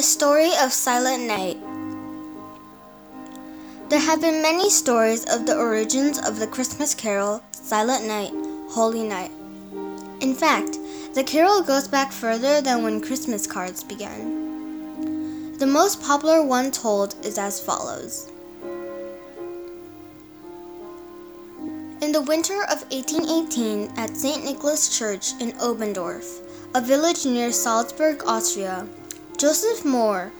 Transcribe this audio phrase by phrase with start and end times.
[0.00, 1.58] The story of Silent Night.
[3.90, 8.32] There have been many stories of the origins of the Christmas carol, Silent Night,
[8.70, 9.30] Holy Night.
[10.22, 10.78] In fact,
[11.12, 15.58] the carol goes back further than when Christmas cards began.
[15.58, 18.32] The most popular one told is as follows
[22.00, 24.46] In the winter of 1818, at St.
[24.46, 26.40] Nicholas Church in Obendorf,
[26.74, 28.88] a village near Salzburg, Austria,
[29.40, 30.30] Joseph Moore,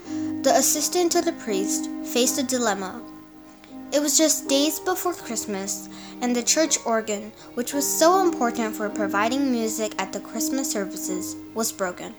[0.42, 3.00] the assistant to the priest, faced a dilemma.
[3.94, 5.88] It was just days before Christmas,
[6.20, 11.34] and the church organ, which was so important for providing music at the Christmas services,
[11.54, 12.14] was broken.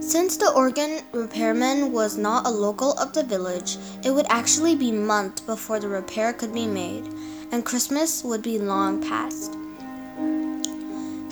[0.00, 4.90] Since the organ repairman was not a local of the village, it would actually be
[4.90, 7.04] months before the repair could be made,
[7.52, 9.58] and Christmas would be long past.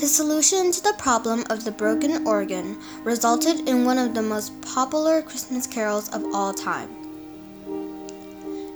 [0.01, 4.59] His solution to the problem of the broken organ resulted in one of the most
[4.63, 6.89] popular Christmas carols of all time.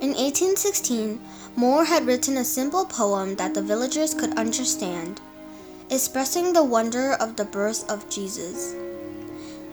[0.03, 1.19] In 1816,
[1.56, 5.22] Moore had written a simple poem that the villagers could understand,
[5.89, 8.75] expressing the wonder of the birth of Jesus.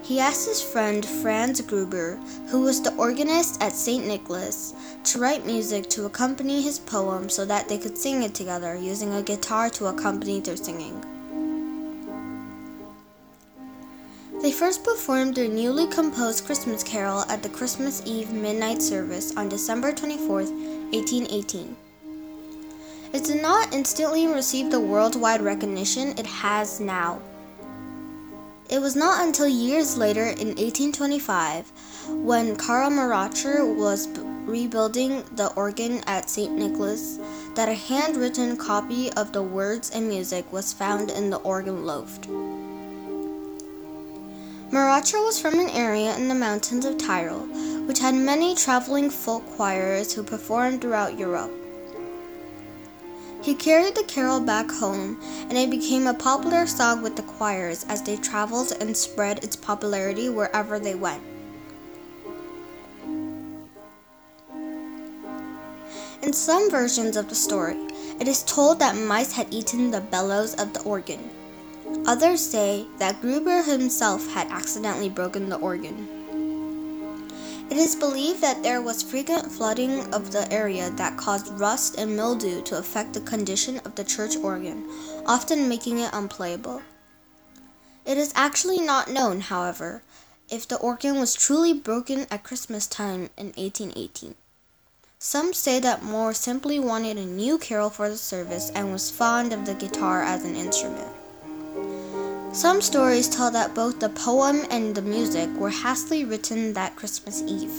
[0.04, 2.16] He asked his friend Franz Gruber,
[2.48, 4.08] who was the organist at St.
[4.08, 8.74] Nicholas, to write music to accompany his poem so that they could sing it together
[8.74, 11.04] using a guitar to accompany their singing.
[14.42, 19.50] They first performed their newly composed Christmas carol at the Christmas Eve midnight service on
[19.50, 21.76] December 24, 1818.
[23.14, 27.22] It did not instantly receive the worldwide recognition it has now.
[28.68, 31.72] It was not until years later in 1825,
[32.10, 34.08] when Karl Maracher was
[34.46, 36.52] rebuilding the organ at St.
[36.52, 37.20] Nicholas,
[37.54, 42.28] that a handwritten copy of the words and music was found in the organ loft.
[44.72, 47.46] Maracher was from an area in the mountains of Tyrol,
[47.88, 51.52] which had many traveling folk choirs who performed throughout Europe.
[53.42, 57.86] He carried the carol back home, and it became a popular song with the choirs
[57.90, 61.22] as they traveled and spread its popularity wherever they went.
[66.24, 67.76] In some versions of the story,
[68.22, 71.30] it is told that mice had eaten the bellows of the organ.
[72.06, 76.08] Others say that Gruber himself had accidentally broken the organ.
[77.70, 82.18] It is believed that there was frequent flooding of the area that caused rust and
[82.18, 84.84] mildew to affect the condition of the church organ,
[85.28, 86.82] often making it unplayable.
[88.04, 90.02] It is actually not known, however,
[90.50, 94.34] if the organ was truly broken at Christmas time in 1818.
[95.20, 99.54] Some say that Moore simply wanted a new carol for the service and was fond
[99.54, 101.21] of the guitar as an instrument.
[102.54, 107.42] Some stories tell that both the poem and the music were hastily written that Christmas
[107.48, 107.72] Eve.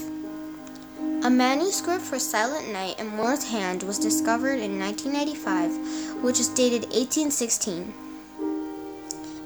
[1.23, 6.85] A manuscript for Silent Night in Moore's hand was discovered in 1995, which is dated
[6.85, 7.93] 1816.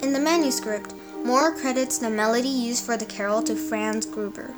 [0.03, 0.95] In the manuscript,
[1.25, 4.55] Moore credits the melody used for the carol to Franz Gruber.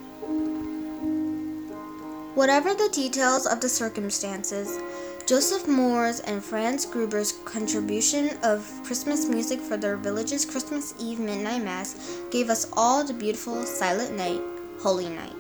[2.35, 4.79] Whatever the details of the circumstances,
[5.28, 11.64] Joseph Mohr's and Franz Gruber's contribution of Christmas music for their village's Christmas Eve midnight
[11.64, 11.96] mass
[12.30, 14.42] gave us all the beautiful Silent Night,
[14.80, 15.34] Holy Night.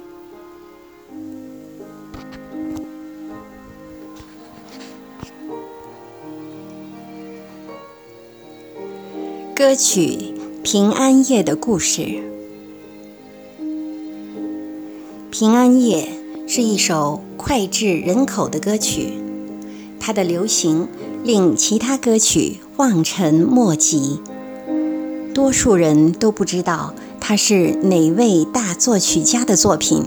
[9.55, 9.99] 歌曲《
[10.63, 12.01] 平安夜的故事》。
[15.29, 16.07] 平安夜
[16.47, 19.26] 是一首脍炙人口的歌曲。
[20.08, 20.88] 它的流行
[21.22, 24.18] 令其他歌曲望尘莫及，
[25.34, 30.02] 多数人都不知道它是哪位大作曲家的作品，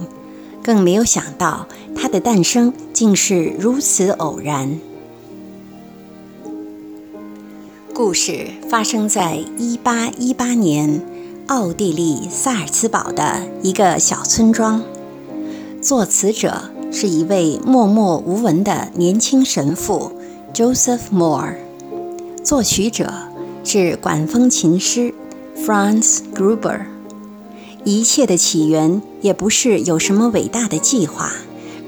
[0.64, 4.80] 更没有想到它的诞生竟是如此偶然。
[7.94, 11.06] 故事发生在1818年，
[11.46, 14.82] 奥地利萨尔茨堡的一个小村庄，
[15.80, 16.72] 作词者。
[16.94, 20.12] 是一位默默无闻的年轻神父
[20.54, 21.56] ，Joseph Moore。
[22.44, 23.12] 作曲者
[23.64, 25.14] 是管风琴师
[25.56, 26.82] Franz Gruber。
[27.86, 31.32] 一切的起源也不是有什么伟大的计划，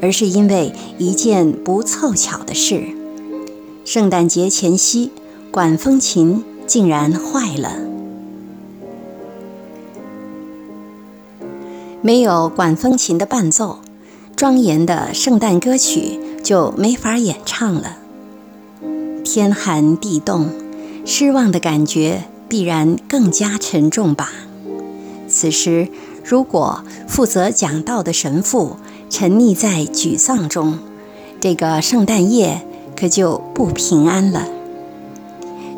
[0.02, 2.86] 而是因为一件不凑巧的事：
[3.84, 5.12] 圣诞节前夕，
[5.52, 7.78] 管风琴竟然坏了。
[12.02, 13.80] 没有管风琴的伴奏。
[14.36, 17.98] 庄严的圣诞歌曲就没法演唱了。
[19.24, 20.50] 天寒地冻，
[21.06, 24.32] 失望的感觉必然更加沉重吧。
[25.28, 25.88] 此时，
[26.24, 28.78] 如果负责讲道的神父
[29.10, 30.80] 沉溺在沮丧中，
[31.40, 32.62] 这个圣诞夜
[33.00, 34.48] 可就不平安了。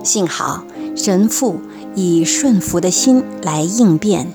[0.04, 0.64] 幸好
[0.96, 1.58] 神父
[1.96, 4.32] 以顺服的心来应变。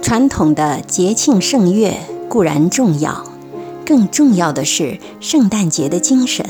[0.00, 1.96] 传统的节庆盛乐
[2.34, 3.24] 固然重要，
[3.86, 6.44] 更重要的是圣诞节的精神。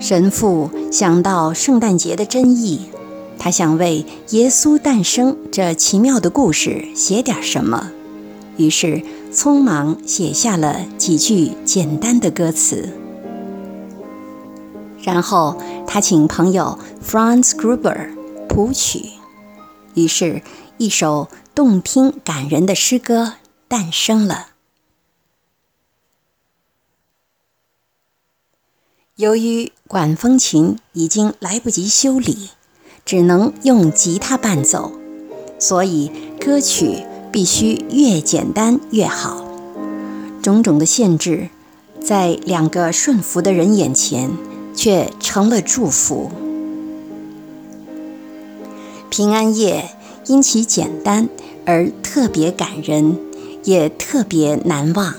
[0.00, 2.86] 神父想到圣诞节的真意。
[3.38, 7.92] 他想为耶稣诞生这奇妙的故事写点什么，
[8.56, 9.02] 于是
[9.32, 12.88] 匆忙写下了几句简单的歌词。
[15.00, 16.76] 然后他请朋友
[17.06, 18.08] Franz Gruber
[18.48, 19.10] 谱曲，
[19.94, 20.42] 于是，
[20.78, 23.34] 一首动听感人的诗歌
[23.74, 24.50] 诞生了。
[29.16, 32.50] 由于管风琴已经来不及修理。
[33.04, 34.92] 只能用吉他伴奏，
[35.58, 36.10] 所以
[36.40, 39.44] 歌曲必须越简单越好。
[40.42, 41.50] 种种的限制，
[42.00, 44.30] 在两个顺服的人眼前，
[44.74, 46.30] 却成了祝福。
[49.10, 49.90] 平安夜
[50.26, 51.28] 因其简单
[51.66, 53.20] 而特别感人，
[53.64, 55.14] 也特别难忘，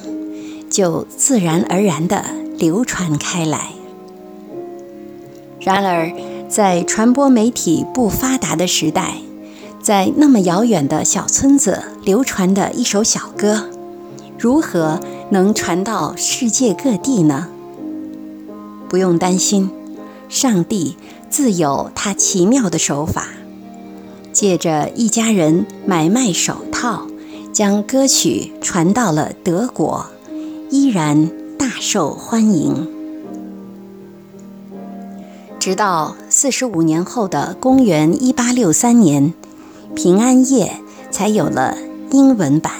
[0.70, 2.24] 就自然而然地
[2.58, 3.70] 流传开来。
[5.60, 6.12] 然而，
[6.48, 9.16] 在传播媒体不发达的时代，
[9.82, 13.70] 在那么遥远的小村子流传的一首小歌，
[14.38, 15.00] 如何
[15.32, 17.48] 能传到世界各地呢？
[18.88, 19.72] 不用担心，
[20.30, 20.96] 上帝
[21.32, 23.30] 自有他奇妙的手法，
[24.32, 27.08] 借着一家人买卖手套，
[27.56, 30.08] 将歌曲传到了德国，
[30.70, 32.86] 依然大受欢迎。
[35.58, 39.34] 直到四十五年后的公元一八六三年，
[39.96, 40.74] 平安夜
[41.10, 41.78] 才有了
[42.12, 42.74] 英文版。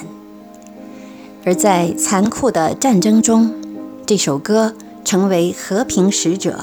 [1.46, 3.54] 而在残酷的战争中，
[4.06, 4.74] 这首歌
[5.06, 6.60] 成为和平使者，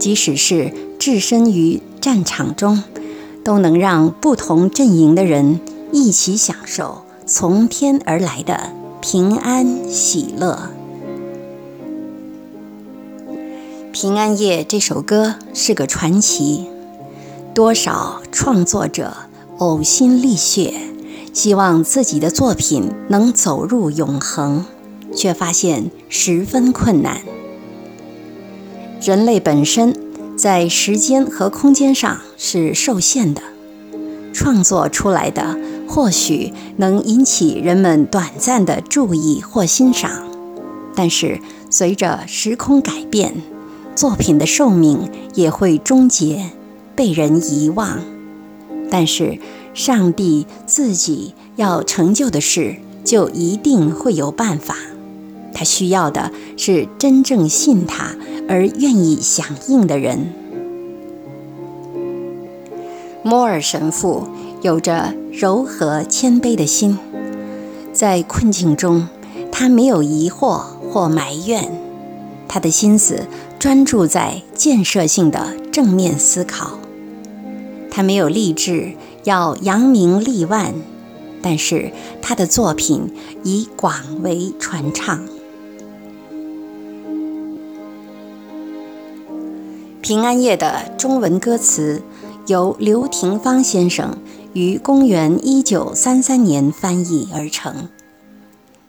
[0.00, 2.82] 即使是置身于战场中，
[3.44, 5.60] 都能让不同阵营的人
[5.92, 10.68] 一起享受从天而来的平安喜乐。
[13.92, 16.66] 平安夜这首歌是个传奇，
[17.54, 19.14] 多少创作者
[19.58, 20.74] 呕心沥血，
[21.32, 24.64] 希望自己的作品能走入永恒，
[25.14, 27.18] 却发现十分困难。
[29.00, 29.96] 人类本身
[30.36, 33.40] 在时间和空间上是受限的，
[34.32, 35.56] 创作出来的
[35.90, 40.08] 或许能引起人们短暂的注意或欣赏，
[40.94, 43.34] 但是随着时空改变。
[43.96, 46.52] 作品的寿命也会终结，
[46.94, 47.98] 被人遗忘。
[48.88, 49.40] 但是，
[49.74, 54.76] 上帝自己要成就的事，就一定会有办法。
[55.52, 58.14] 他需要的是真正信他
[58.48, 60.32] 而愿意响应的人。
[63.22, 64.28] 摩尔神父
[64.62, 66.98] 有着柔和谦卑的心，
[67.92, 69.08] 在困境中，
[69.50, 71.72] 他没有疑惑或埋怨，
[72.46, 73.24] 他的心思。
[73.58, 76.78] 专注在建设性的正面思考，
[77.90, 80.72] 他没有立志要扬名立万，
[81.42, 83.12] 但是他的作品
[83.44, 85.26] 以广为传唱。
[90.00, 92.00] 平安夜的中文歌词
[92.46, 94.16] 由刘廷芳先生
[94.52, 97.88] 于公元一九三三年翻译而成，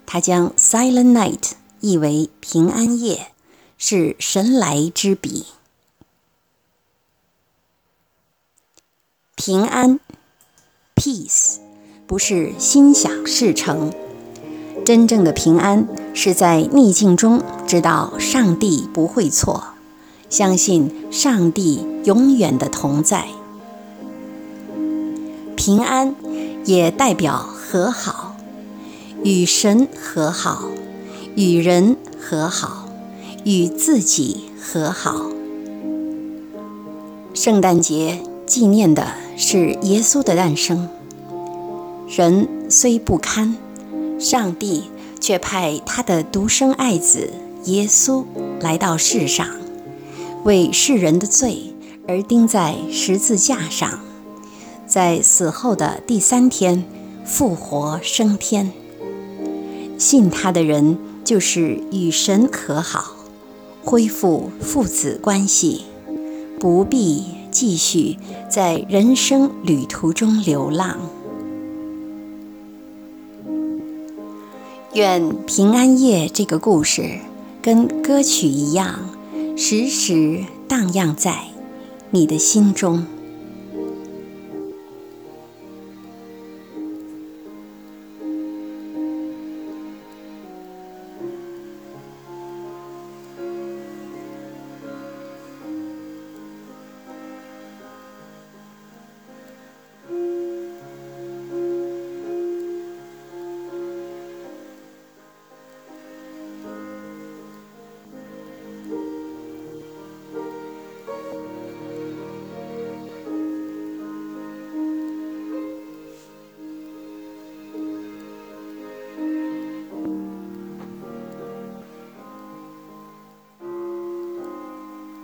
[0.05, 3.27] 他将 “Silent Night” 译为平安夜。
[3.83, 5.47] 是神来之笔，
[9.33, 9.99] 平安
[10.95, 11.57] ，peace，
[12.05, 13.91] 不是心想事成。
[14.85, 19.73] 真正的平安是在逆境中知道上帝不会错，
[20.29, 23.27] 相信上帝永远的同在。
[25.55, 26.15] 平安
[26.65, 28.35] 也代表和好，
[29.23, 30.69] 与神和好，
[31.35, 32.87] 与人和好。
[33.43, 35.31] 与自己和好。
[37.33, 40.87] 圣诞节纪念的是耶稣的诞生。
[42.07, 43.57] 人虽不堪，
[44.19, 44.83] 上帝
[45.19, 47.31] 却派他的独生爱子
[47.65, 48.23] 耶稣
[48.59, 49.47] 来到世上，
[50.43, 51.73] 为世人的罪
[52.07, 54.01] 而钉在十字架上，
[54.91, 56.83] 在死后的第三天
[57.23, 58.73] 复活升天。
[59.97, 63.15] 信他的人就是与神和好。
[63.81, 65.85] 恢复父子关系，
[66.59, 68.17] 不必继续
[68.49, 70.97] 在人生旅途中流浪。
[74.93, 77.19] 愿平安夜这个故事
[77.61, 79.09] 跟歌曲一样，
[79.55, 81.45] 时时荡漾在
[82.09, 83.07] 你的心中。